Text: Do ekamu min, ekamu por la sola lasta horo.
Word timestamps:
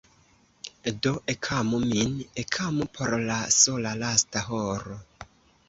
Do 1.01 1.11
ekamu 1.33 1.81
min, 1.91 2.17
ekamu 2.45 2.89
por 2.97 3.15
la 3.29 3.39
sola 3.59 3.95
lasta 4.03 4.47
horo. 4.51 5.01